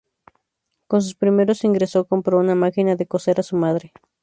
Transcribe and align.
Con 0.87 1.03
sus 1.03 1.13
primeros 1.13 1.63
ingresos 1.63 2.07
compró 2.07 2.39
una 2.39 2.55
máquina 2.55 2.95
de 2.95 3.05
coser 3.05 3.39
a 3.39 3.43
su 3.43 3.55
madre. 3.55 3.93